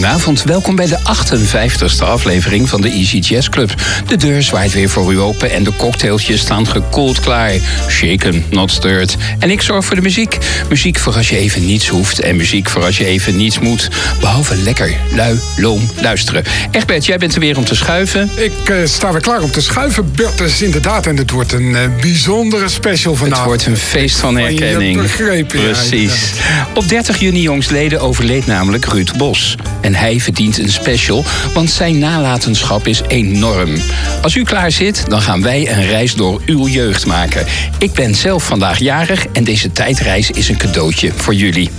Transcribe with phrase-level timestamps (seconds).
[0.00, 3.74] Goedenavond, welkom bij de 58ste aflevering van de Easy Jazz Club.
[4.06, 7.52] De deur zwaait weer voor u open en de cocktailtjes staan gekoeld klaar.
[7.88, 9.16] Shaken, not stirred.
[9.38, 10.38] En ik zorg voor de muziek.
[10.68, 13.88] Muziek voor als je even niets hoeft en muziek voor als je even niets moet.
[14.20, 16.44] Behalve lekker, lui, loom, luisteren.
[16.70, 18.30] Egbert, jij bent er weer om te schuiven.
[18.36, 20.38] Ik uh, sta weer klaar om te schuiven, Bert.
[20.38, 23.36] Dus inderdaad, en het wordt een uh, bijzondere special vanavond.
[23.38, 25.00] Het wordt een feest van herkenning.
[25.00, 26.30] Begrepen, Precies.
[26.48, 29.56] Ja, Op 30 juni jongstleden overleed namelijk Ruud Bos.
[29.80, 33.74] En hij verdient een special, want zijn nalatenschap is enorm.
[34.22, 37.46] Als u klaar zit, dan gaan wij een reis door uw jeugd maken.
[37.78, 41.70] Ik ben zelf vandaag jarig en deze tijdreis is een cadeautje voor jullie.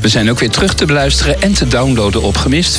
[0.00, 2.76] We zijn ook weer terug te beluisteren en te downloaden op Gemist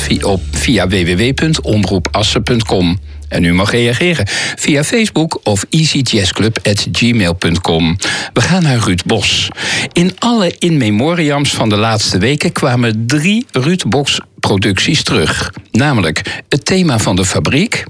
[0.50, 2.98] via www.omroepassen.com.
[3.30, 7.96] En u mag reageren via Facebook of easyjazzclub.gmail.com.
[8.32, 9.48] We gaan naar Ruud Bos.
[9.92, 15.52] In alle in memoriams van de laatste weken kwamen drie Ruud Bos producties terug.
[15.70, 17.84] Namelijk het thema van de fabriek,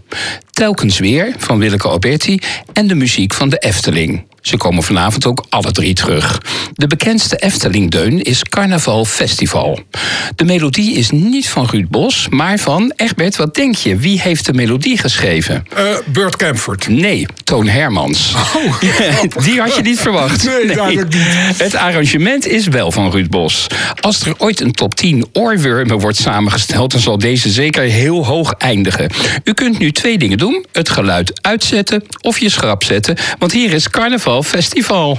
[0.50, 2.38] Telkens weer van Willeke Alberti
[2.72, 4.24] en de muziek van de Efteling.
[4.40, 6.40] Ze komen vanavond ook alle drie terug.
[6.72, 9.80] De bekendste Eftelingdeun is Carnaval Festival.
[10.36, 13.96] De melodie is niet van Ruud Bos, maar van Egbert, wat denk je?
[13.96, 15.64] Wie heeft de melodie geschreven?
[15.78, 16.88] Uh, Burt Camford.
[16.88, 18.34] Nee, Toon Hermans.
[18.34, 18.80] Oh,
[19.44, 20.44] Die had je niet verwacht.
[20.44, 20.76] Nee, nee.
[20.76, 21.58] duidelijk niet.
[21.58, 23.66] Het arrangement is wel van Ruud Bos.
[24.00, 28.52] Als er ooit een top 10 oorwormen wordt samengesteld, dan zal deze zeker heel hoog
[28.52, 29.10] eindigen.
[29.44, 33.72] U kunt nu twee dingen doen: het geluid uitzetten of je schrap zetten, want hier
[33.72, 35.18] is Carnaval Festival.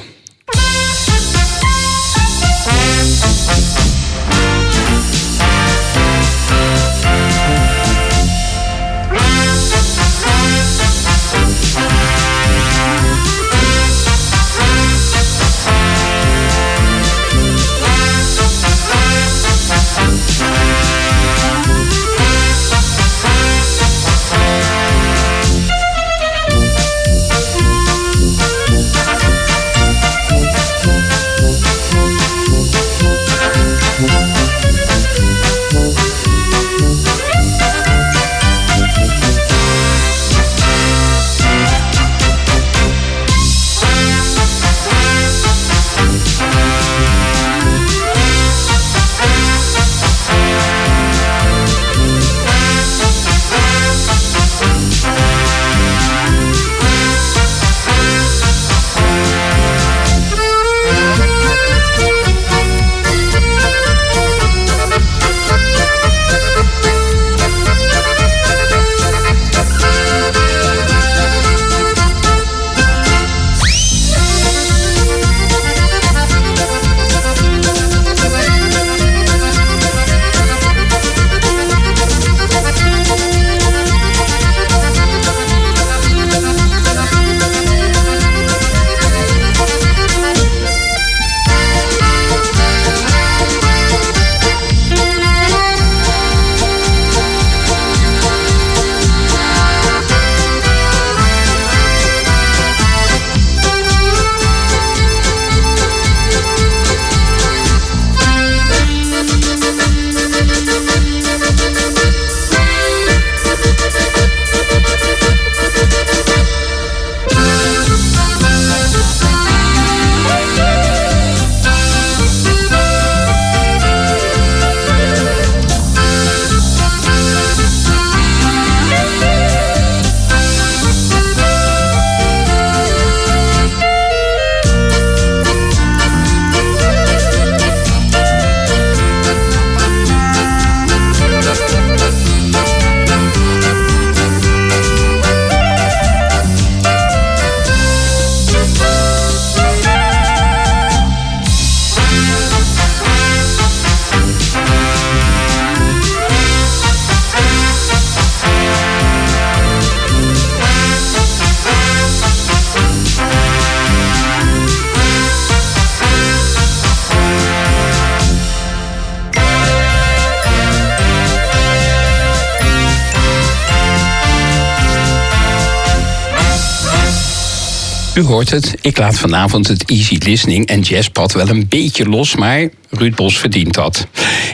[178.31, 182.69] Hoort het, ik laat vanavond het easy listening en jazzpad wel een beetje los, maar
[182.89, 184.07] Ruud Bos verdient dat.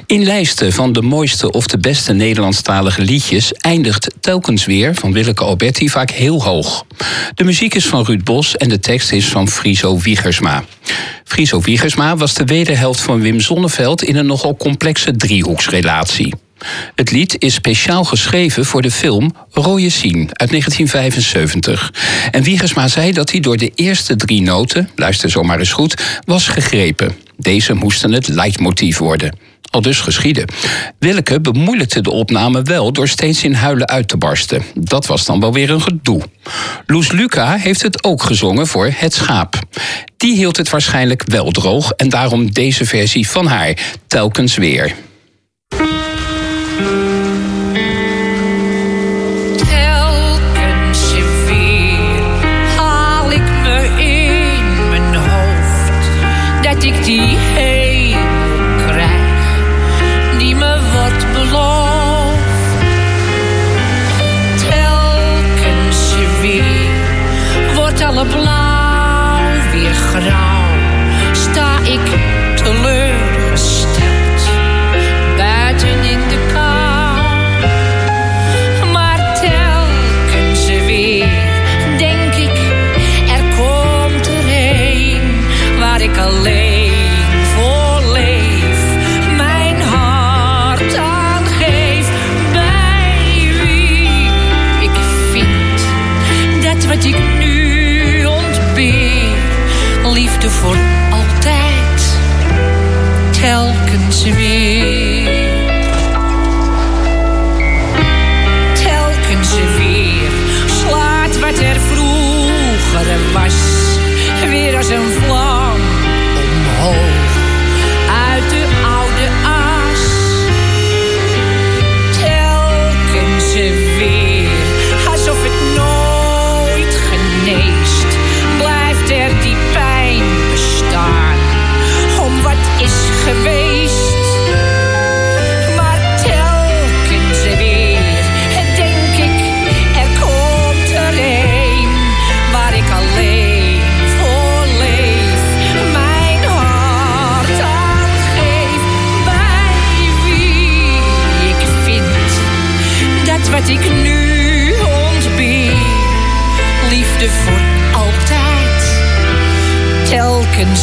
[0.05, 5.43] In lijsten van de mooiste of de beste Nederlandstalige liedjes eindigt telkens weer van Willeke
[5.43, 6.85] Alberti vaak heel hoog.
[7.33, 10.63] De muziek is van Ruud Bos en de tekst is van Friso Wiegersma.
[11.23, 16.33] Friso Wiegersma was de wederhelft van Wim Sonneveld in een nogal complexe driehoeksrelatie.
[16.95, 21.93] Het lied is speciaal geschreven voor de film Rode Sien uit 1975.
[22.31, 26.21] En Wiegersma zei dat hij door de eerste drie noten, luister zo maar eens goed,
[26.25, 27.15] was gegrepen.
[27.37, 29.37] Deze moesten het leidmotief worden.
[29.69, 30.51] Al dus geschieden.
[30.99, 34.63] Willeke bemoeilijkte de opname wel door steeds in huilen uit te barsten.
[34.73, 36.21] Dat was dan wel weer een gedoe.
[36.85, 39.59] Loes Luca heeft het ook gezongen voor Het Schaap.
[40.17, 43.77] Die hield het waarschijnlijk wel droog en daarom deze versie van haar,
[44.07, 44.95] telkens weer.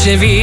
[0.04, 0.33] Telkens weer.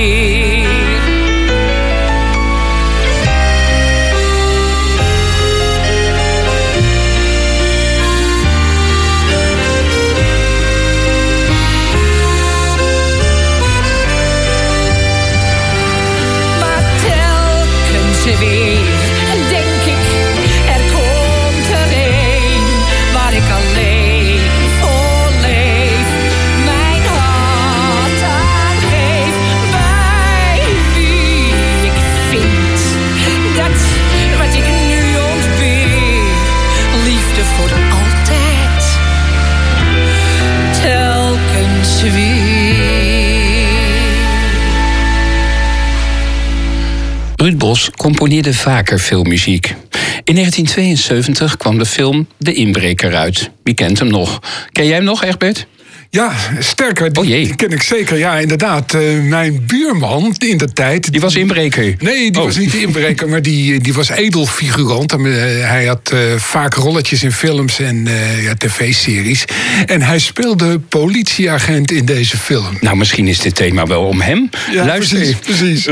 [48.62, 49.76] Vaker filmmuziek.
[50.24, 53.52] In 1972 kwam de film De Inbreker uit.
[53.64, 54.40] Wie kent hem nog?
[54.72, 55.68] Ken jij hem nog, Egbert?
[56.14, 57.46] Ja, sterker, die, Oh jee.
[57.46, 58.18] die ken ik zeker.
[58.18, 58.94] Ja, inderdaad.
[58.94, 61.12] eh, mijn buurman in de tijd...
[61.12, 61.96] Die was inbreker.
[62.00, 62.46] Nee, die Oh.
[62.48, 65.12] was niet de inbreker, maar die, die was edelfigurant.
[65.12, 68.08] En, eh, hij had eh, vaak rolletjes in films en
[68.42, 69.46] ja, tv-series.
[69.86, 72.78] En hij speelde politieagent in deze film.
[72.82, 74.50] Nou, misschien is dit thema wel om hem.
[74.72, 75.86] Ja, Luister, precies, precies.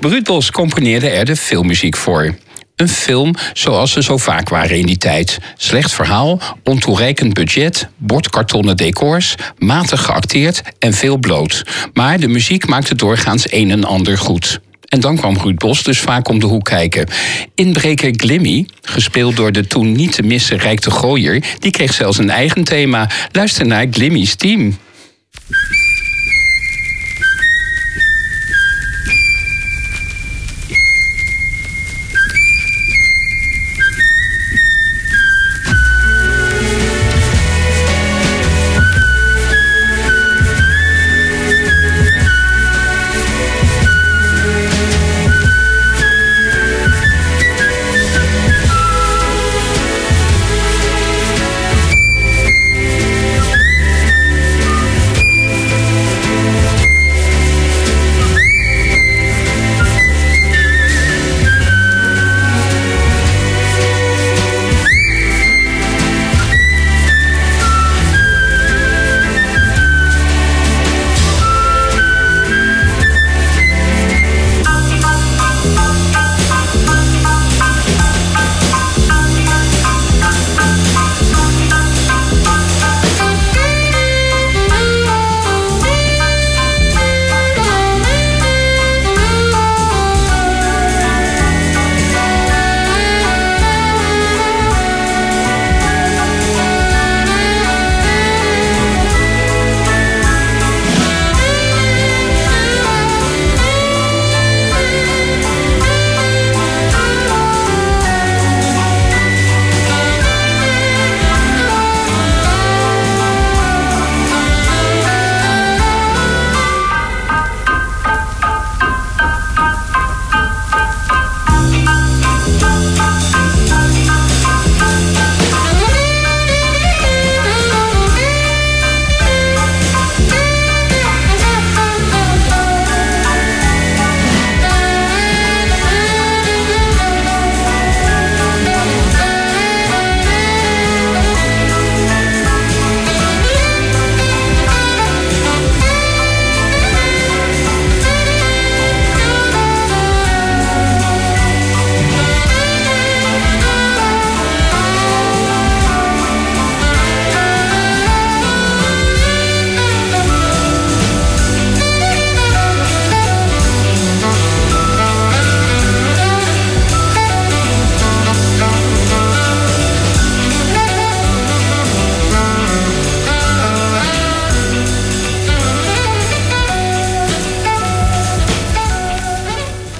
[0.00, 2.34] Ruud Bos componeerde er de filmmuziek voor.
[2.78, 5.38] Een film zoals ze zo vaak waren in die tijd.
[5.56, 11.62] Slecht verhaal, ontoereikend budget, bordkartonnen decors, matig geacteerd en veel bloot.
[11.92, 14.60] Maar de muziek maakte doorgaans een en ander goed.
[14.88, 17.08] En dan kwam Ruud Bos dus vaak om de hoek kijken.
[17.54, 21.44] Inbreker Glimmy, gespeeld door de toen niet te missen Rijk de Gooier...
[21.58, 23.10] die kreeg zelfs een eigen thema.
[23.32, 24.78] Luister naar Glimmy's team.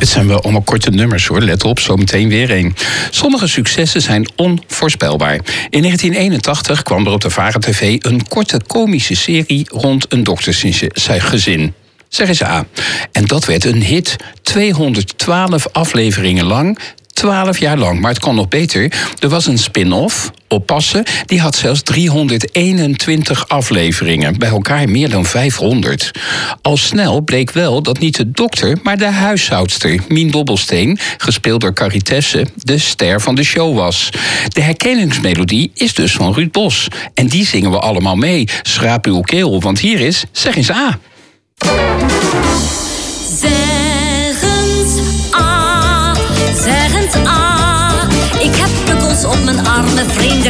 [0.09, 2.75] Het zijn wel allemaal korte nummers hoor, let op, zometeen weer één.
[3.11, 5.35] Sommige successen zijn onvoorspelbaar.
[5.71, 11.75] In 1981 kwam er op de Varen TV een korte komische serie rond een doktersgezin.
[12.09, 12.67] Zeg eens A.
[13.13, 14.17] En dat werd een hit.
[14.43, 16.79] 212 afleveringen lang,
[17.13, 18.01] 12 jaar lang.
[18.01, 18.93] Maar het kon nog beter.
[19.19, 21.05] Er was een spin-off, Oppassen.
[21.27, 24.39] Die had zelfs 321 afleveringen.
[24.39, 26.11] Bij elkaar meer dan 500.
[26.63, 31.73] Al snel bleek wel dat niet de dokter, maar de huishoudster, Mien Dobbelsteen, gespeeld door
[31.73, 34.11] Caritesse, de ster van de show was.
[34.49, 36.89] De herkenningsmelodie is dus van Ruud Bos.
[37.15, 38.49] En die zingen we allemaal mee.
[38.63, 40.99] Schraap uw keel, want hier is Zeg eens A.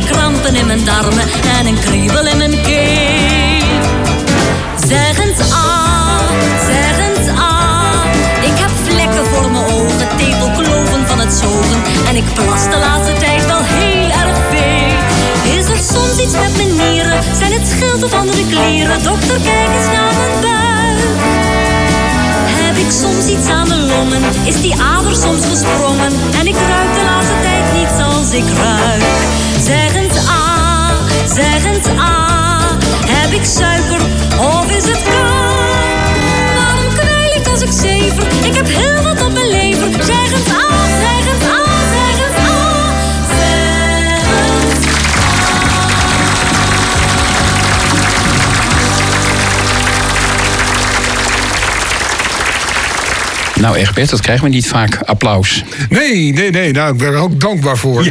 [0.04, 1.24] krampen in mijn darmen
[1.58, 3.66] en een kriebel in mijn keel.
[4.88, 6.18] Zeggens A,
[6.66, 7.92] zeggens A.
[8.42, 13.12] Ik heb vlekken voor mijn ogen, tepelkloven van het zogen en ik plas de laatste
[13.12, 15.56] tijd wel heel erg veel.
[15.58, 17.22] Is er soms iets met mijn nieren?
[17.38, 19.02] Zijn het schilden van de klieren?
[19.02, 21.06] Dokter, kijk eens naar mijn buik.
[22.62, 24.22] Heb ik soms iets aan mijn longen?
[24.44, 26.12] Is die ader soms gesprongen?
[26.40, 29.02] En ik ruik de laatste tijd niet zoals ik ruik.
[29.68, 30.94] Zeggend A,
[31.26, 32.76] zeggend A.
[33.06, 34.00] Heb ik suiker
[34.38, 36.54] of is het koud?
[36.56, 38.26] Waarom kwijl ik als ik zever?
[38.44, 39.07] Ik heb heel
[53.60, 54.98] Nou, Egbert, dat krijgen we niet vaak.
[55.04, 55.64] Applaus.
[55.88, 56.72] Nee, nee, nee.
[56.72, 58.06] Nou, ik ben er ook dankbaar voor.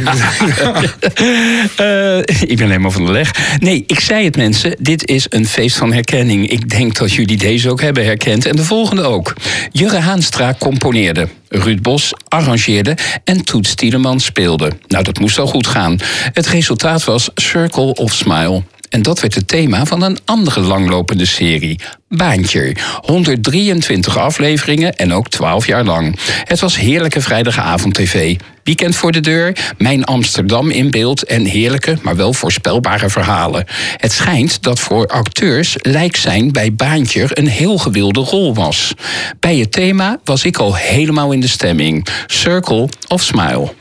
[1.76, 3.58] Eh, ik ben helemaal van de leg.
[3.58, 6.50] Nee, ik zei het mensen, dit is een feest van herkenning.
[6.50, 9.34] Ik denk dat jullie deze ook hebben herkend en de volgende ook.
[9.72, 11.28] Jurre Haanstra componeerde.
[11.48, 14.72] Ruud Bos arrangeerde en Toets Tiedeman speelde.
[14.88, 15.98] Nou, dat moest al goed gaan.
[16.32, 18.62] Het resultaat was Circle of Smile.
[18.88, 22.76] En dat werd het thema van een andere langlopende serie, Baantje.
[23.00, 26.18] 123 afleveringen en ook 12 jaar lang.
[26.44, 28.36] Het was heerlijke vrijdagavond tv.
[28.62, 33.64] Weekend voor de deur, Mijn Amsterdam in beeld en heerlijke, maar wel voorspelbare verhalen.
[33.96, 38.94] Het schijnt dat voor acteurs lijk zijn bij Baantje een heel gewilde rol was.
[39.40, 42.06] Bij het thema was ik al helemaal in de stemming.
[42.26, 43.72] Circle of Smile.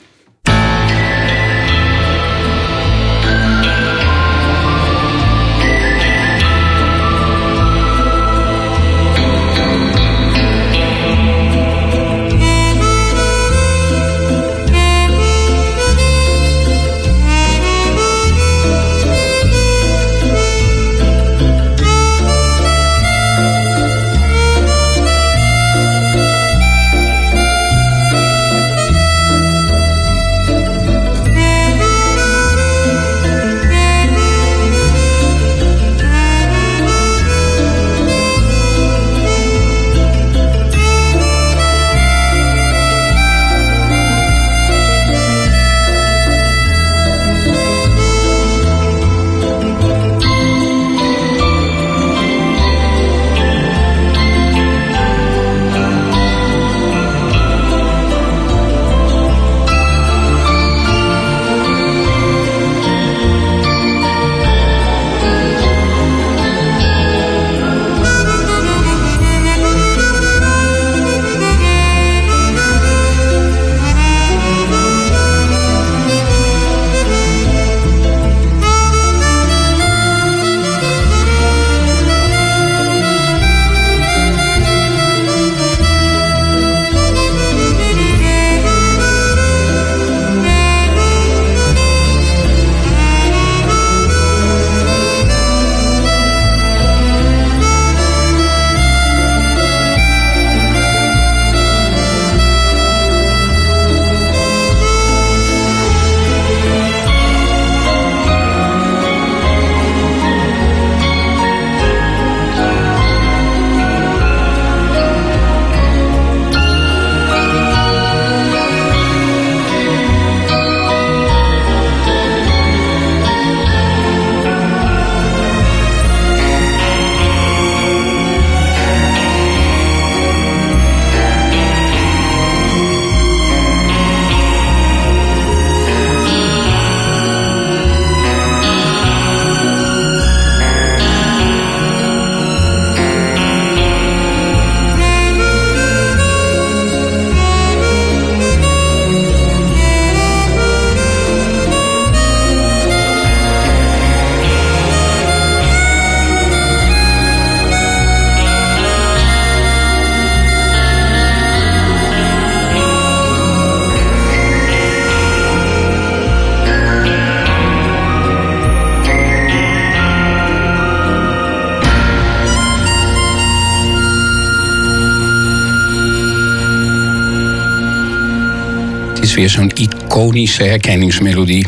[179.37, 181.67] Weer zo'n iconische herkenningsmelodie.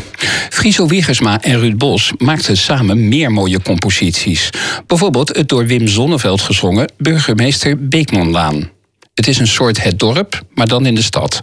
[0.50, 4.50] Friso Wiggersma en Ruud Bos maakten samen meer mooie composities.
[4.86, 8.70] Bijvoorbeeld het door Wim Zonneveld gezongen Burgemeester Beekmanlaan.
[9.14, 11.38] Het is een soort het dorp, maar dan in de stad.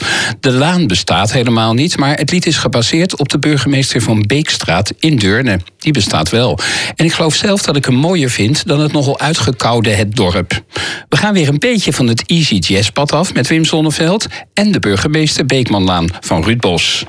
[0.48, 4.94] De laan bestaat helemaal niet, maar het lied is gebaseerd op de burgemeester van Beekstraat
[5.00, 5.60] in Deurne.
[5.78, 6.60] Die bestaat wel.
[6.96, 10.64] En ik geloof zelf dat ik hem mooier vind dan het nogal uitgekoude het dorp.
[11.10, 14.80] We gaan weer een beetje van het easy jazzpad af met Wim Sonneveld en de
[14.80, 17.06] burgemeester Beekmanlaan van Ruud Bos.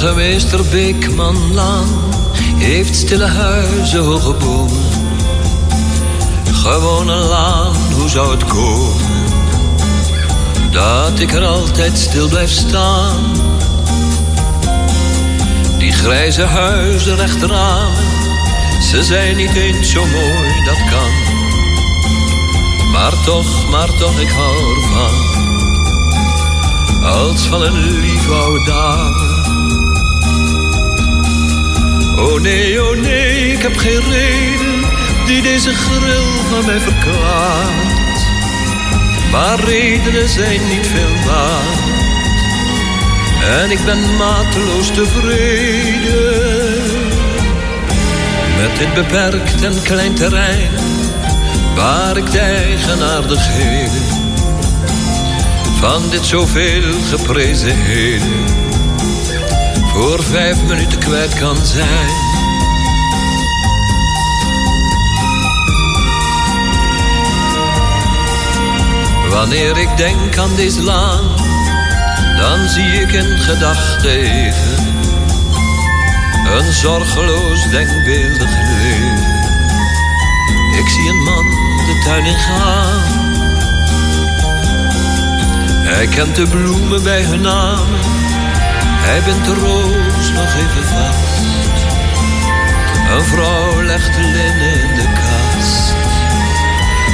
[0.00, 1.88] Burgemeester Beekmanlaan
[2.56, 4.82] heeft stille huizen, hoge bomen.
[6.52, 8.96] Gewoon een laan, hoe zou het komen?
[10.70, 13.16] Dat ik er altijd stil blijf staan.
[15.78, 17.92] Die grijze huizen rechteraan,
[18.90, 21.10] ze zijn niet eens zo mooi, dat kan.
[22.92, 25.14] Maar toch, maar toch, ik hou ervan.
[27.02, 29.27] Als van een lief oude dame.
[32.18, 34.84] Oh nee, oh nee, ik heb geen reden
[35.26, 38.20] die deze grill van mij verklaart.
[39.30, 41.78] Maar redenen zijn niet veel waard.
[43.62, 46.36] En ik ben mateloos tevreden.
[48.60, 50.70] Met dit beperkt en klein terrein,
[51.74, 54.02] waar ik de eigenaardigheden
[55.80, 58.67] van dit zoveel geprezen heden
[60.00, 62.10] voor vijf minuten kwijt kan zijn.
[69.30, 71.24] Wanneer ik denk aan deze laan,
[72.36, 74.86] dan zie ik in gedachten even
[76.56, 79.18] een zorgeloos denkbeeldig leven.
[80.78, 81.44] Ik zie een man
[81.86, 83.02] de tuin in gaan.
[85.84, 88.07] Hij kent de bloemen bij hun namen
[89.08, 91.42] hij bent de roos nog even vast.
[93.14, 95.94] Een vrouw legt linnen in de kast.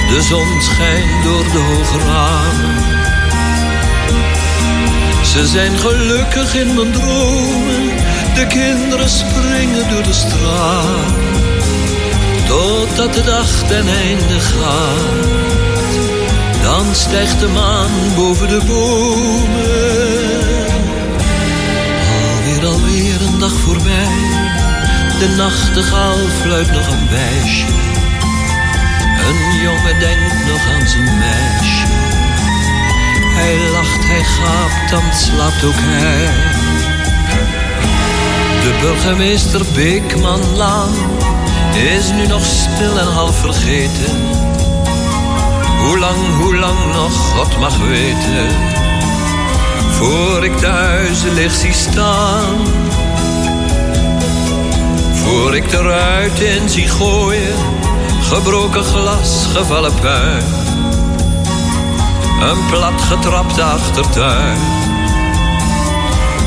[0.09, 2.75] De zon schijnt door de hoge ramen.
[5.25, 7.83] Ze zijn gelukkig in mijn dromen.
[8.35, 11.15] De kinderen springen door de straat.
[12.47, 15.29] Totdat de dag ten einde gaat.
[16.63, 20.04] Dan stijgt de maan boven de bomen
[23.65, 24.09] voorbij.
[25.19, 27.67] De nachtegaal fluit nog een wijsje.
[29.29, 31.87] Een jongen denkt nog aan zijn meisje.
[33.35, 36.31] Hij lacht, hij gaapt, dan slaapt ook hij.
[38.63, 40.95] De burgemeester Beekmanlaan
[41.97, 44.17] is nu nog stil en half vergeten.
[45.79, 48.83] Hoe lang, hoe lang nog, God mag weten
[49.95, 52.57] voor ik thuis licht zie staan.
[55.25, 57.57] Voor ik de ruit in zie gooien,
[58.23, 60.45] gebroken glas, gevallen puin.
[62.41, 64.59] Een plat getrapte achtertuin.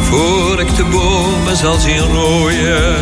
[0.02, 2.96] Voor ik de bomen zal zien rooien.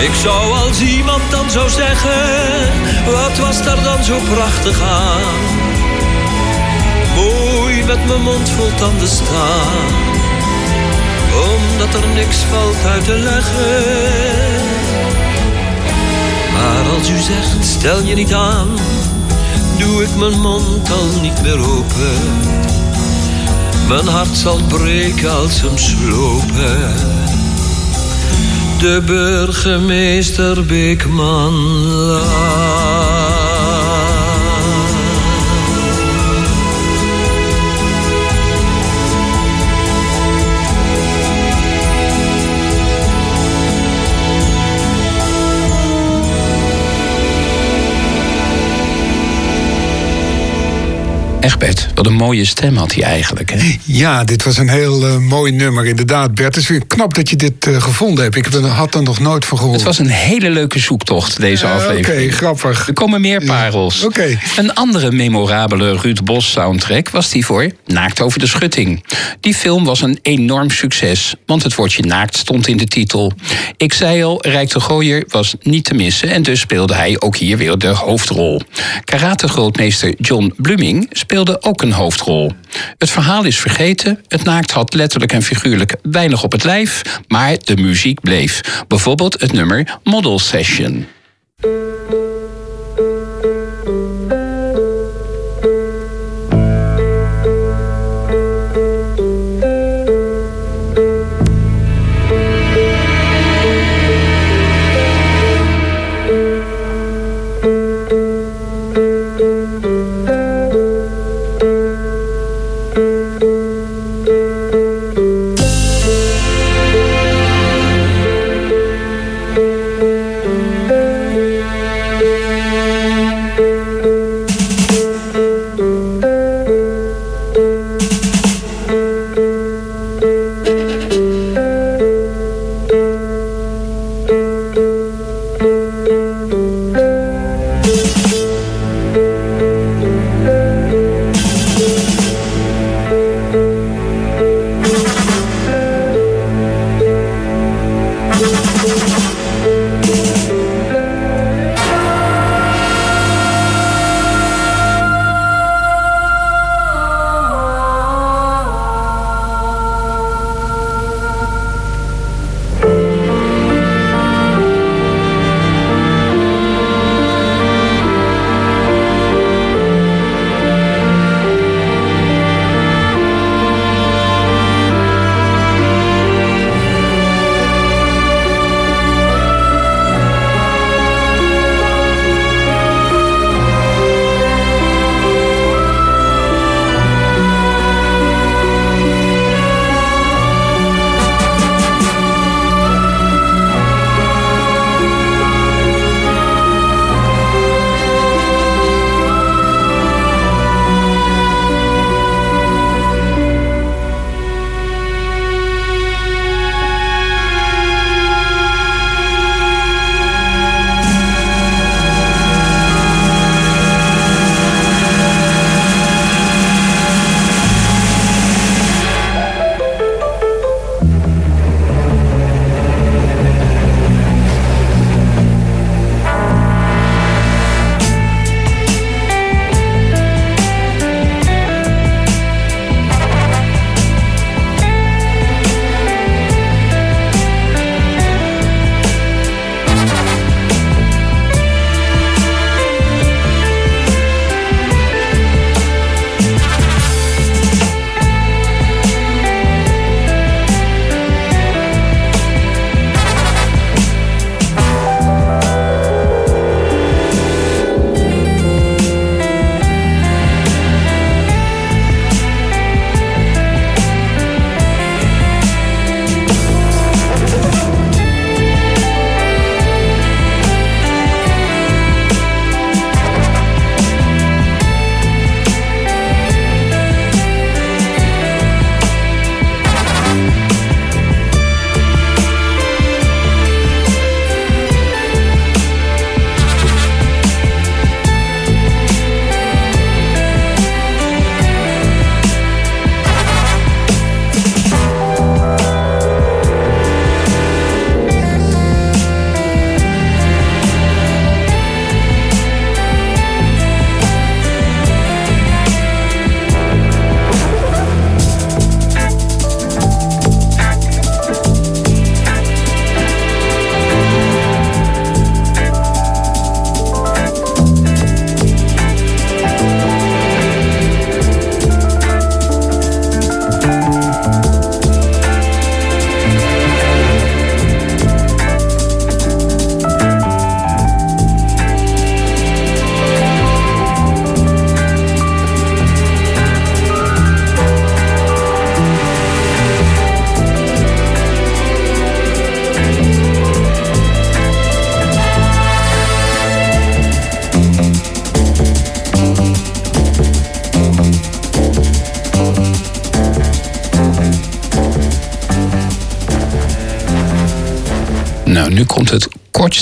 [0.00, 2.72] Ik zou als iemand dan zou zeggen,
[3.04, 5.64] wat was daar dan zo prachtig aan?
[7.86, 10.05] met mijn mond vol tanden staan.
[11.86, 13.84] Omdat er niks valt uit te leggen.
[16.52, 18.68] Maar als u zegt, stel je niet aan,
[19.78, 22.18] doe ik mijn mond al niet meer open.
[23.88, 26.94] Mijn hart zal breken als hem slopen.
[28.78, 31.54] De burgemeester Beekman
[31.94, 33.25] laat.
[51.46, 53.50] Egbert, wat een mooie stem had hij eigenlijk.
[53.50, 53.76] Hè?
[53.84, 56.34] Ja, dit was een heel uh, mooi nummer, inderdaad.
[56.34, 58.36] Bert, het is weer knap dat je dit uh, gevonden hebt.
[58.36, 59.76] Ik had er nog nooit van gehoord.
[59.76, 62.24] Het was een hele leuke zoektocht, deze aflevering.
[62.26, 62.86] Oké, grappig.
[62.88, 64.04] Er komen meer parels.
[64.04, 64.38] Okay.
[64.56, 69.04] Een andere memorabele Ruud Bos soundtrack was die voor Naakt over de Schutting.
[69.40, 73.32] Die film was een enorm succes, want het woordje naakt stond in de titel.
[73.76, 76.30] Ik zei al, Rijk de Gooier was niet te missen...
[76.30, 78.60] en dus speelde hij ook hier weer de hoofdrol.
[79.04, 82.52] Karate-grootmeester John Blooming speelde speelde ook een hoofdrol.
[82.98, 87.56] Het verhaal is vergeten, het naakt had letterlijk en figuurlijk weinig op het lijf, maar
[87.64, 88.84] de muziek bleef.
[88.88, 91.06] Bijvoorbeeld het nummer Model Session.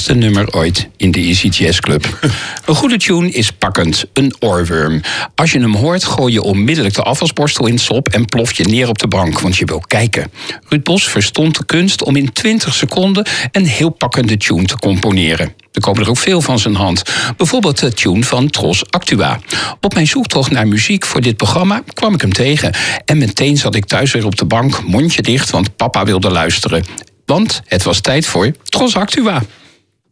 [0.05, 2.19] Kortste nummer ooit in de Easy Jazz Club.
[2.67, 5.01] Een goede tune is pakkend, een oorworm.
[5.35, 8.09] Als je hem hoort, gooi je onmiddellijk de afwasborstel in het sop...
[8.09, 10.31] en plof je neer op de bank, want je wil kijken.
[10.69, 13.27] Ruud Bos verstond de kunst om in 20 seconden...
[13.53, 15.53] een heel pakkende tune te componeren.
[15.73, 17.03] Er komen er ook veel van zijn hand.
[17.37, 19.41] Bijvoorbeeld de tune van Tros Actua.
[19.81, 22.75] Op mijn zoektocht naar muziek voor dit programma kwam ik hem tegen.
[23.05, 26.85] En meteen zat ik thuis weer op de bank, mondje dicht, want papa wilde luisteren.
[27.25, 29.43] Want het was tijd voor Tros Actua.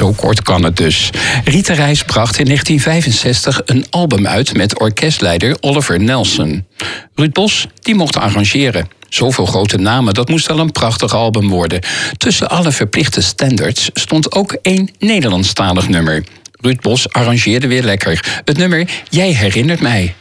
[0.00, 1.10] Zo kort kan het dus.
[1.44, 6.66] Rita Reis bracht in 1965 een album uit met orkestleider Oliver Nelson.
[7.14, 8.88] Ruud Bos die mocht arrangeren.
[9.08, 11.80] Zoveel grote namen, dat moest wel een prachtig album worden.
[12.16, 16.24] Tussen alle verplichte standards stond ook één Nederlandstalig nummer.
[16.60, 18.42] Ruud Bos arrangeerde weer lekker.
[18.44, 20.14] Het nummer Jij herinnert mij.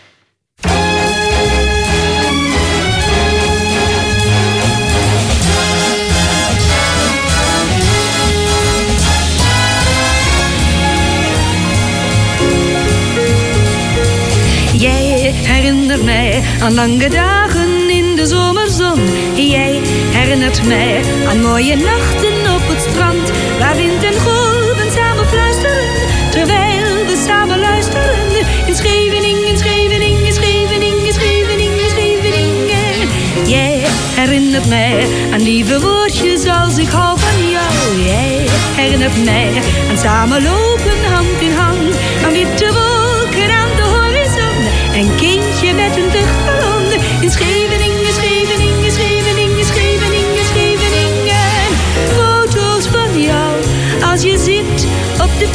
[16.70, 19.00] Aan lange dagen in de zomerzon.
[19.36, 19.82] Jij
[20.18, 23.32] herinnert mij aan mooie nachten op het strand.
[23.60, 25.86] Waar wind en golven samen fluisteren.
[26.32, 28.46] Terwijl we samen luisteren.
[28.66, 33.08] In Scheveningen, in Scheveningen, in Scheveningen, in Scheveningen, in Scheveningen.
[33.48, 33.84] Jij
[34.16, 38.02] herinnert mij aan lieve woordjes als ik hou van jou.
[38.06, 40.99] Jij herinnert mij aan samenlopen hand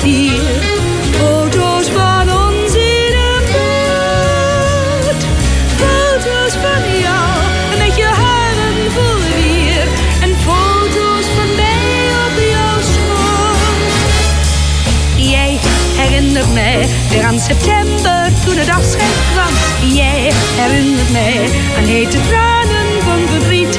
[0.05, 5.21] Foto's van ons in een boot.
[5.77, 7.29] Foto's van jou
[7.79, 9.87] met je haren vol weer.
[10.23, 13.93] En foto's van mij op jouw schoot.
[15.17, 15.59] Jij
[15.97, 19.53] herinnert mij weer aan september toen het afscheid kwam.
[19.93, 23.79] Jij herinnert mij aan hete tranen van verdriet.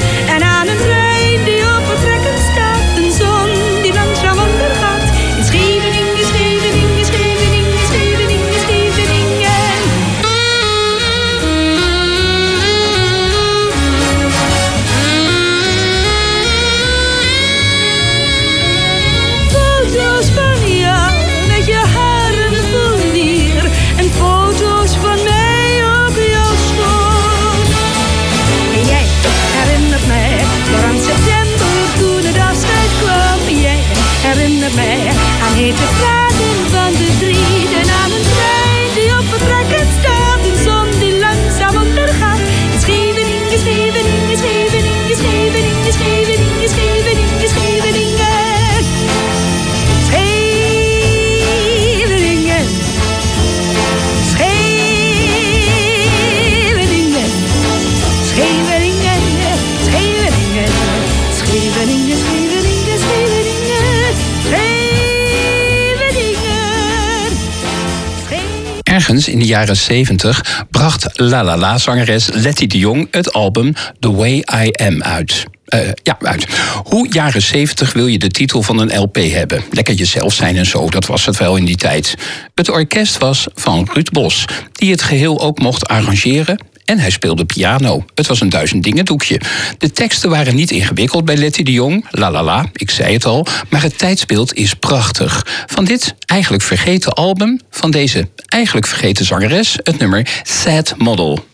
[68.96, 73.74] Ergens in de jaren 70 bracht La La La zangeres Letty de Jong het album
[74.00, 75.44] The Way I Am uit.
[75.66, 76.48] Eh, ja, uit.
[76.84, 79.64] Hoe jaren 70 wil je de titel van een LP hebben?
[79.72, 82.16] Lekker jezelf zijn en zo, dat was het wel in die tijd.
[82.54, 86.60] Het orkest was van Ruud Bos, die het geheel ook mocht arrangeren.
[86.86, 88.06] En hij speelde piano.
[88.14, 89.42] Het was een duizend dingen doekje.
[89.78, 92.06] De teksten waren niet ingewikkeld bij Letty de Jong.
[92.10, 93.46] La la la, ik zei het al.
[93.70, 95.66] Maar het tijdsbeeld is prachtig.
[95.66, 99.80] Van dit eigenlijk vergeten album van deze eigenlijk vergeten zangeres...
[99.84, 101.46] het nummer Sad Model.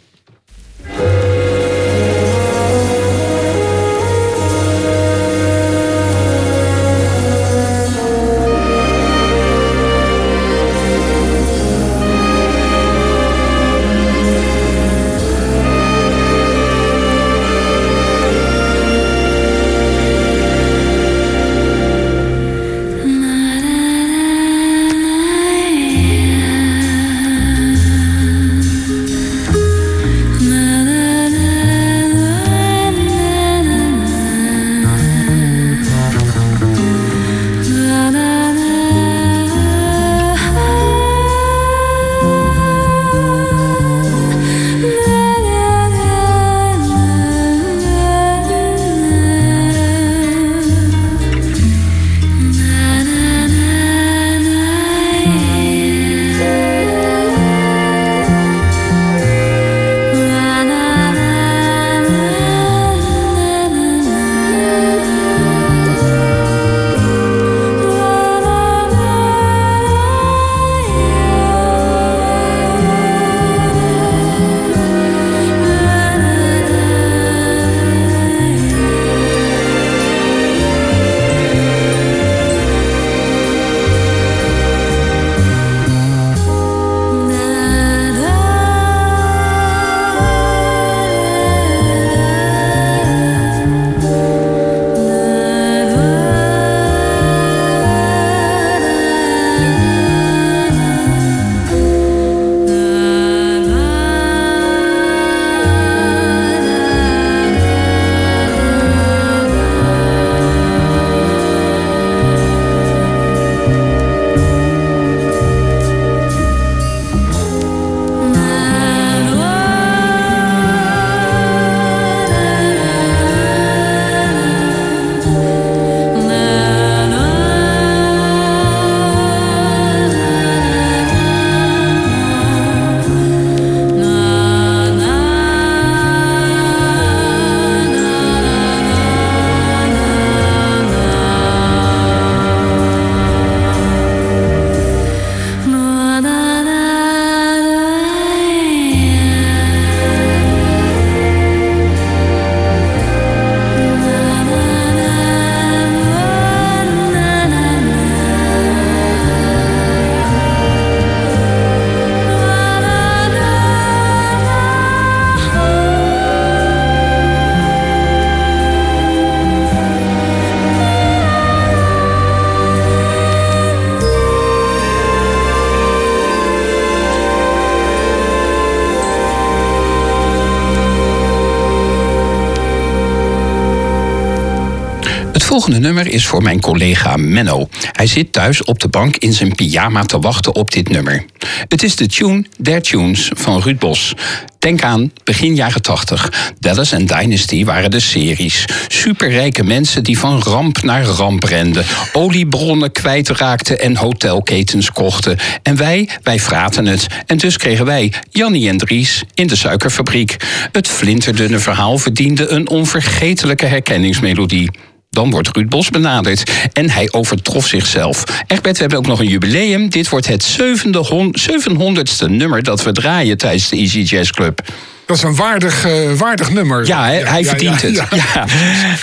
[185.52, 187.68] Volgende nummer is voor mijn collega Menno.
[187.91, 191.26] Hij zit thuis op de bank in zijn pyjama te wachten op dit nummer.
[191.68, 194.14] Het is de tune der tunes van Ruud Bos.
[194.60, 196.54] Denk aan begin jaren 80.
[196.60, 198.66] Dallas en Dynasty waren de series.
[198.88, 201.86] Superrijke mensen die van ramp naar ramp renden.
[202.14, 205.38] Oliebronnen kwijtraakten en hotelketens kochten.
[205.64, 207.08] En wij, wij fraten het.
[207.26, 210.36] En dus kregen wij Jannie en Dries in de suikerfabriek.
[210.72, 214.70] Het flinterdunne verhaal verdiende een onvergetelijke herkenningsmelodie.
[215.16, 216.51] Dan wordt Ruud Bos benaderd.
[216.74, 218.24] En hij overtrof zichzelf.
[218.47, 219.89] Egbert, we hebben ook nog een jubileum.
[219.89, 224.62] Dit wordt het zevende hon- 700ste nummer dat we draaien tijdens de Easy Jazz Club.
[225.05, 226.88] Dat is een waardig, eh, waardig nummer.
[226.88, 227.95] Ja, hij ja, verdient ja, het.
[228.34, 228.45] Ja.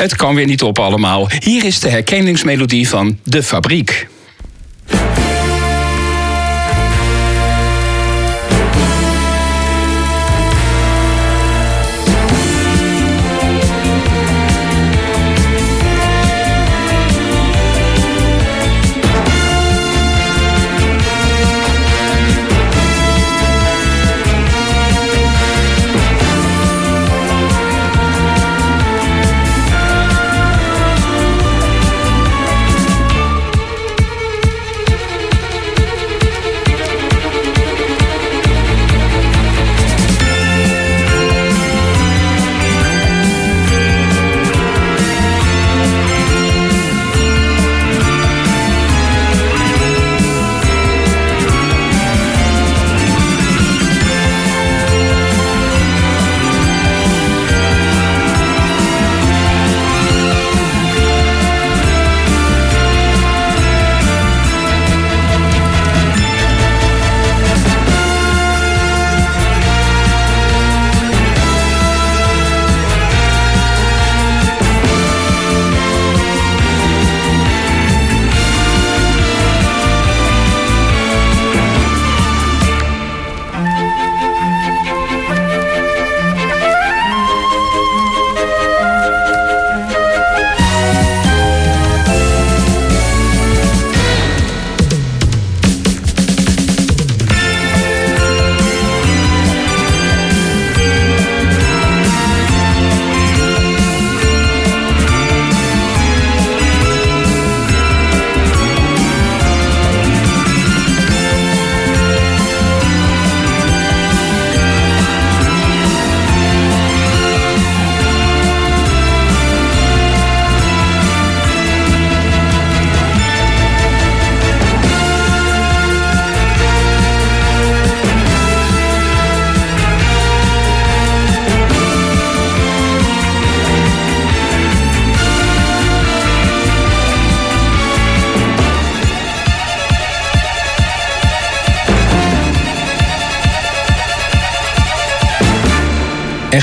[0.02, 1.28] het kan weer niet op allemaal.
[1.38, 4.06] Hier is de herkenningsmelodie van De Fabriek.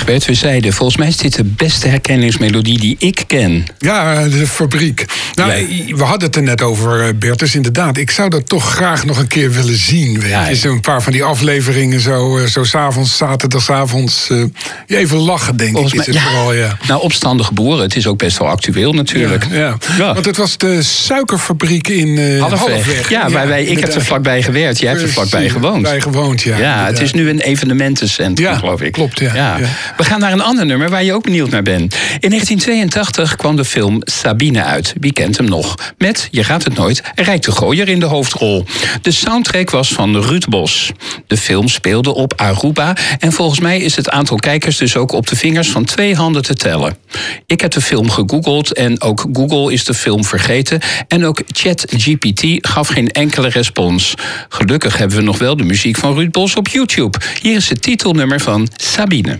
[0.06, 3.66] Egbert, we zeiden, volgens mij is dit de beste herkenningsmelodie die ik ken.
[3.78, 5.06] Ja, de fabriek.
[5.34, 5.52] Nou,
[5.96, 7.40] we hadden het er net over, eh, Bert.
[7.40, 10.20] Dus inderdaad, ik zou dat toch graag nog een keer willen zien.
[10.20, 14.30] Weet Ja, zo'n paar van die afleveringen, zo, eh, zo s'avonds, zaterdagavonds.
[14.30, 16.00] eh, even lachen, denk Volgens ik.
[16.00, 16.78] mij, Is het vooral, ja.
[16.88, 19.46] Nou, opstandig boeren, het is ook best wel actueel natuurlijk.
[19.52, 22.60] Ja, want het was de suikerfabriek in Halfweg.
[22.60, 23.10] Halfweg.
[23.10, 25.82] Ja, waar wij, ik heb er vlakbij gewerkt, jij hebt er vlakbij gewoond.
[25.82, 26.58] Bij gewoond, ja.
[26.58, 28.92] Ja, het is nu een evenementencentrum, geloof ik.
[28.92, 29.58] klopt, ja.
[29.98, 31.94] We gaan naar een ander nummer waar je ook benieuwd naar bent.
[32.20, 34.94] In 1982 kwam de film Sabine uit.
[35.00, 35.76] Wie kent hem nog?
[35.98, 38.66] Met, je gaat het nooit, Rijk de Gooier in de hoofdrol.
[39.02, 40.92] De soundtrack was van Ruud Bos.
[41.28, 42.96] De film speelde op Aruba.
[43.20, 46.42] En volgens mij is het aantal kijkers dus ook op de vingers van twee handen
[46.42, 46.98] te tellen.
[47.46, 50.82] Ik heb de film gegoogeld en ook Google is de film vergeten.
[51.08, 54.14] En ook ChatGPT gaf geen enkele respons.
[54.50, 57.18] Gelukkig hebben we nog wel de muziek van Ruud Bos op YouTube.
[57.42, 58.68] Hier is het titelnummer van.
[58.76, 59.40] Sabine,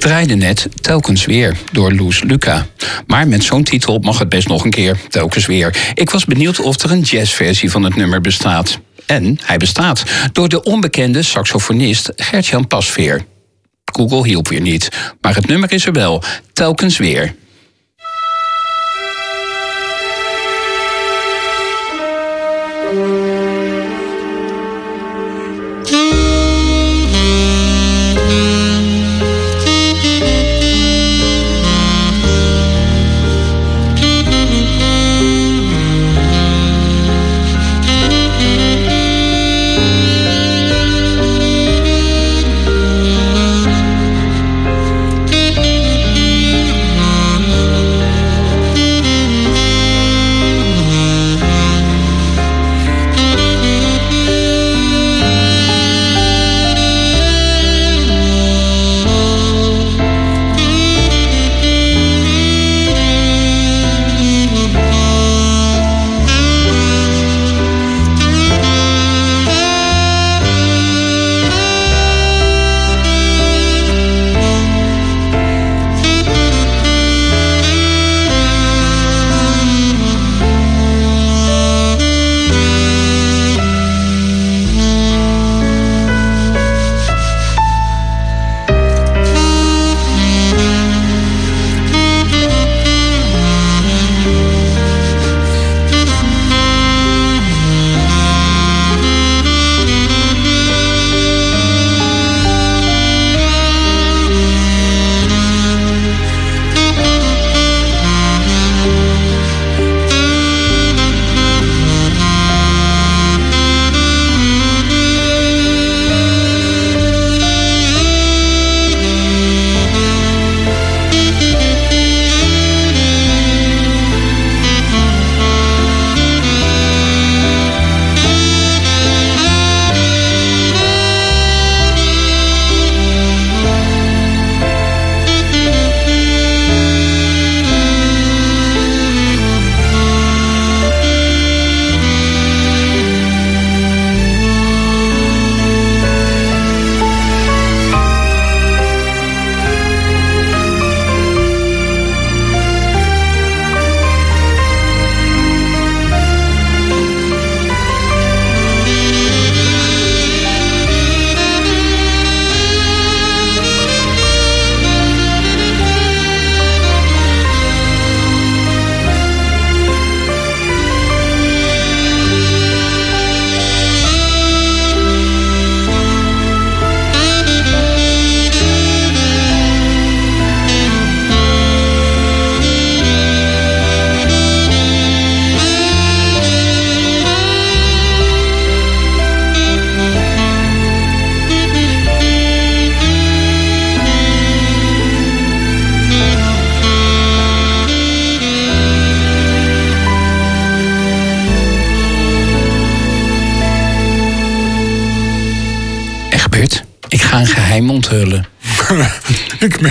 [0.00, 2.66] draaide net Telkens Weer door Loes Luca.
[3.06, 5.92] Maar met zo'n titel mag het best nog een keer, Telkens Weer.
[5.94, 8.78] Ik was benieuwd of er een jazzversie van het nummer bestaat.
[9.06, 13.24] En hij bestaat door de onbekende saxofonist Gertjan Pasveer.
[13.92, 14.88] Google hielp weer niet,
[15.20, 16.22] maar het nummer is er wel,
[16.52, 17.34] Telkens Weer.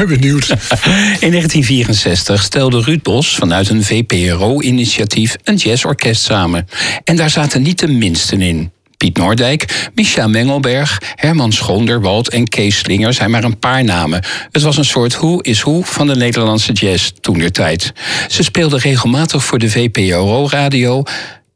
[0.05, 0.49] Ben benieuwd.
[1.25, 6.67] In 1964 stelde Ruud Bos vanuit een VPRO-initiatief een jazzorkest samen.
[7.03, 8.71] En daar zaten niet de minsten in.
[8.97, 14.23] Piet Noordijk, Micha Mengelberg, Herman Schoonderwald en Kees Slinger zijn maar een paar namen.
[14.51, 17.93] Het was een soort hoe is hoe van de Nederlandse jazz toen tijd.
[18.27, 21.03] Ze speelden regelmatig voor de VPRO-radio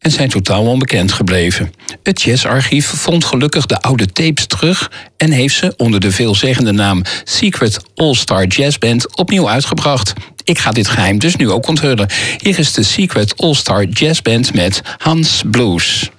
[0.04, 1.74] en zijn totaal onbekend gebleven.
[2.04, 7.02] Het jazzarchief vond gelukkig de oude tapes terug en heeft ze onder de veelzeggende naam
[7.24, 10.14] Secret All-Star Jazz Band opnieuw uitgebracht.
[10.44, 12.10] Ik ga dit geheim dus nu ook onthullen.
[12.38, 16.12] Hier is de Secret All-Star Jazz Band met Hans Blues.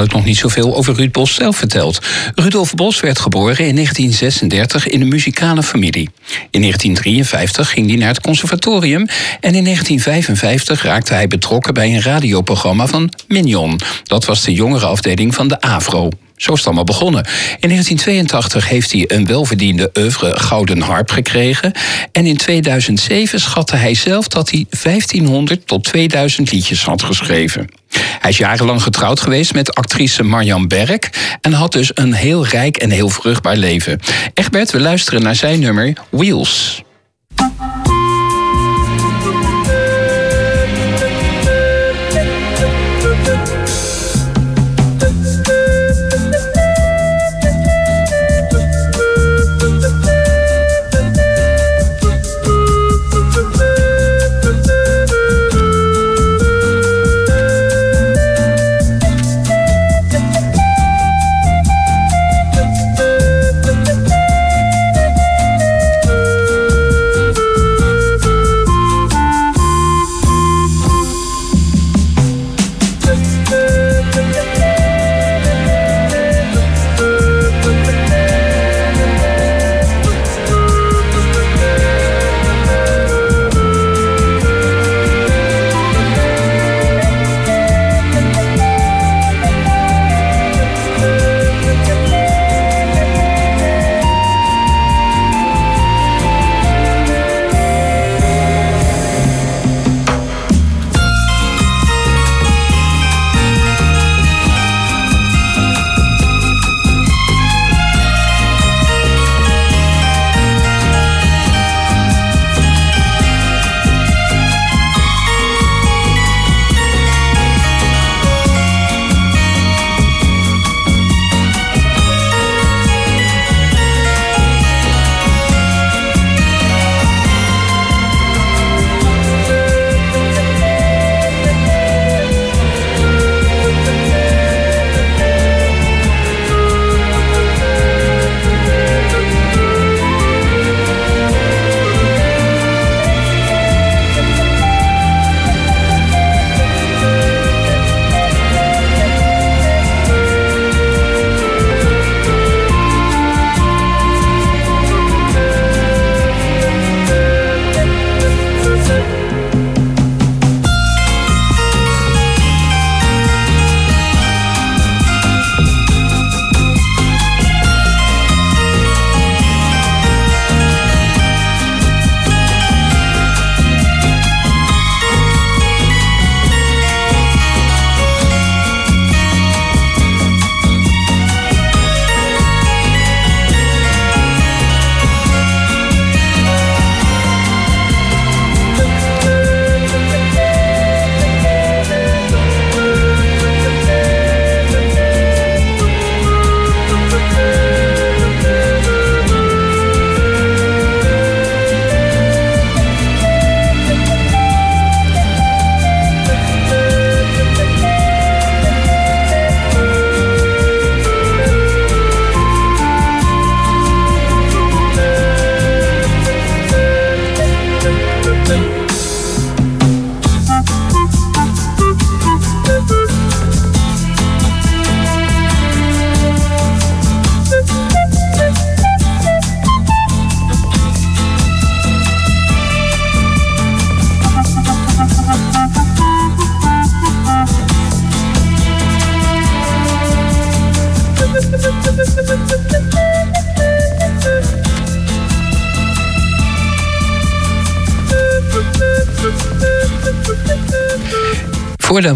[0.00, 1.98] Eigenlijk nog niet zoveel over Ruud Bos zelf verteld.
[2.34, 6.08] Rudolf Bos werd geboren in 1936 in een muzikale familie.
[6.50, 9.06] In 1953 ging hij naar het conservatorium
[9.40, 13.80] en in 1955 raakte hij betrokken bij een radioprogramma van Mignon.
[14.02, 16.08] Dat was de jongere afdeling van de AVRO.
[16.40, 17.24] Zo is het allemaal begonnen.
[17.60, 21.72] In 1982 heeft hij een welverdiende oeuvre Gouden Harp gekregen.
[22.12, 27.68] En in 2007 schatte hij zelf dat hij 1500 tot 2000 liedjes had geschreven.
[28.18, 32.76] Hij is jarenlang getrouwd geweest met actrice Marjan Berk en had dus een heel rijk
[32.76, 34.00] en heel vruchtbaar leven.
[34.34, 36.82] Egbert, we luisteren naar zijn nummer Wheels.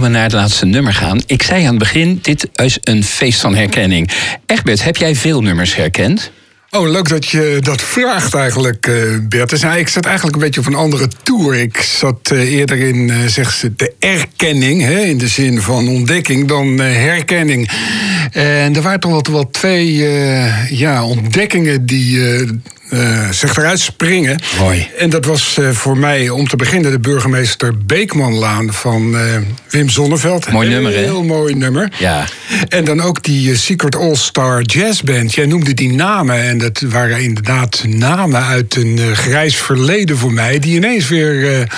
[0.01, 3.41] We naar het laatste nummer gaan, ik zei aan het begin: dit is een feest
[3.41, 4.11] van herkenning.
[4.47, 6.31] Egbert, heb jij veel nummers herkend?
[6.71, 9.51] Oh, leuk dat je dat vraagt eigenlijk, uh, Bert.
[9.51, 11.55] Dus, ik zat eigenlijk een beetje op een andere tour.
[11.55, 15.89] Ik zat uh, eerder in, uh, zeg ze, de erkenning, hè, in de zin van
[15.89, 17.71] ontdekking, dan herkenning.
[18.33, 19.95] En er waren toch wel, wel twee
[20.69, 22.21] ja, ontdekkingen die
[22.95, 24.39] eh, zich eruit springen.
[24.59, 24.89] Mooi.
[24.99, 29.23] En dat was eh, voor mij om te beginnen de burgemeester Beekmanlaan van eh,
[29.71, 30.53] Wim Zonneveld.
[30.53, 30.99] Mooi nummer, hè?
[30.99, 31.93] Heel mooi nummer.
[31.99, 32.25] Ja.
[32.69, 35.35] En dan ook die Secret All-Star Jazz Band.
[35.35, 40.59] Jij noemde die namen en dat waren inderdaad namen uit een grijs verleden voor mij...
[40.59, 41.69] die ineens weer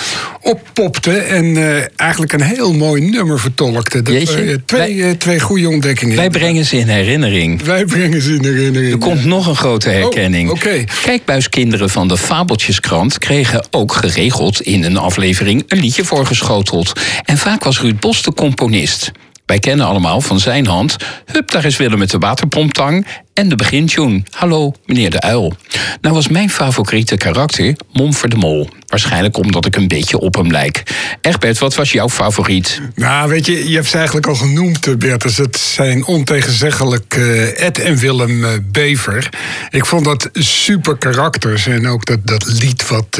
[0.41, 1.57] oppopten en
[1.95, 4.03] eigenlijk een heel mooi nummer vertolkten.
[4.03, 4.61] Dat, Jeetje.
[4.65, 6.15] twee, Wij- twee goede ontdekkingen.
[6.15, 7.61] Wij brengen ze in herinnering.
[7.63, 8.91] Wij brengen ze in herinnering.
[8.91, 10.49] Er komt nog een grote herkenning.
[10.49, 10.83] Oh, oké.
[11.07, 16.99] Kijkbuiskinderen van de Fabeltjeskrant kregen ook geregeld in een aflevering een liedje voorgeschoteld.
[17.23, 19.11] En vaak was Ruud Bos de componist.
[19.45, 20.95] Wij kennen allemaal van zijn hand.
[21.25, 23.07] Hup, daar is Willem met de waterpomptang.
[23.37, 24.23] En de begintune.
[24.29, 25.55] Hallo, meneer de Uil.
[26.01, 28.69] Nou was mijn favoriete karakter Momfer de Mol.
[28.87, 30.83] Waarschijnlijk omdat ik een beetje op hem lijk.
[31.21, 32.81] Egbert, wat was jouw favoriet?
[32.95, 35.37] Nou, weet je, je hebt ze eigenlijk al genoemd, eh, Bertus.
[35.37, 39.29] Het zijn ontegenzeggelijk eh, Ed en Willem eh, Bever.
[39.69, 41.67] Ik vond dat super karakters.
[41.67, 43.19] En ook dat, dat lied wat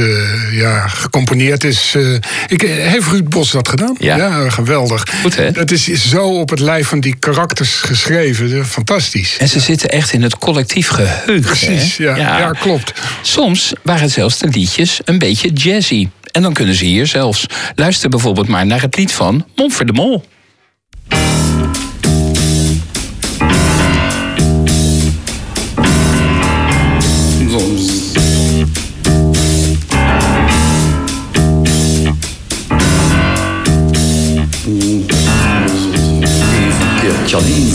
[0.52, 1.96] ja, gecomponeerd is.
[2.48, 3.96] ik, heeft Ruud Bos dat gedaan?
[4.00, 4.50] Ja.
[4.50, 5.08] geweldig.
[5.22, 5.52] Goed, hè?
[5.52, 8.66] Dat is zo op het lijf van die karakters geschreven.
[8.66, 9.38] Fantastisch.
[9.38, 11.42] En ze zitten echt in het collectief geheugen.
[11.42, 12.52] Precies, ja, ja.
[12.52, 12.94] klopt.
[13.22, 16.10] Soms waren zelfs de liedjes een beetje jazzy.
[16.32, 17.46] En dan kunnen ze hier zelfs.
[17.76, 20.24] Luister bijvoorbeeld maar naar het lied van Momfer de Mol.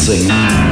[0.02, 0.71] Zingen.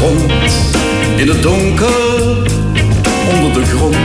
[0.00, 0.32] Rond
[1.16, 2.36] in het donker
[3.34, 3.96] onder de grond.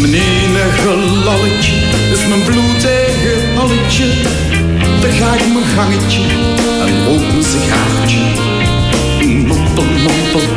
[0.00, 1.72] Mijn enige lalletje
[2.12, 4.04] is mijn bloed eigen halletje.
[5.00, 6.22] Dan ga ik mijn gangetje
[6.86, 8.18] en rook mijn sigaartje.
[9.46, 10.48] Mompel, mompel,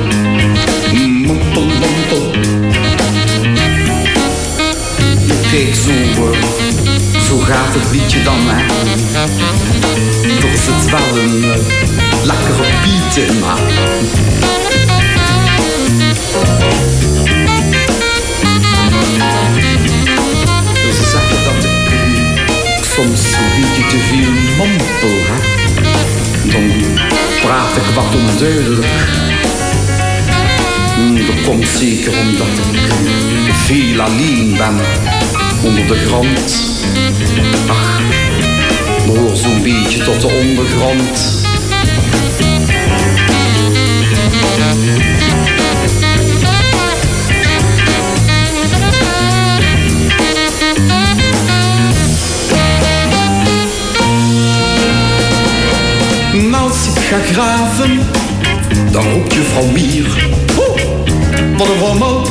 [1.26, 2.32] mompel, mompel.
[5.51, 9.04] Kijk, zo, eh, zo gaat het liedje dan, hè.
[10.55, 11.57] Zit wel een eh,
[12.24, 13.57] lekkere beat in, maar...
[20.93, 25.43] Ze zeggen dat ik soms een beetje te veel mompel heb.
[26.51, 26.72] Dan
[27.41, 28.88] praat ik wat onduidelijk.
[30.95, 34.80] Hmm, Dat komt zeker omdat ik veel alleen ben
[35.63, 36.63] onder de grond.
[37.68, 38.01] Ach,
[39.05, 41.43] behoor zo'n beetje tot de ondergrond.
[56.65, 57.99] Als ik ga graven,
[58.91, 60.05] dan roept je vrouw Mier.
[60.55, 60.77] Oh,
[61.57, 62.27] wat een rommel,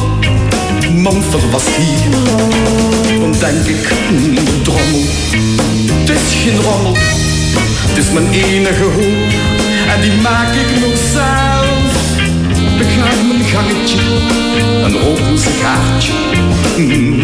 [0.92, 2.10] Momfer was hier.
[3.20, 5.02] Dan denk ik, hmm, drommel,
[6.44, 6.92] geen rommel.
[7.88, 9.32] Het is mijn enige hoop
[9.94, 11.92] en die maak ik nog zelf.
[12.78, 13.98] Dan ga ik mijn gangetje
[14.84, 16.12] en rook een sigaartje.
[16.76, 17.22] Hmm,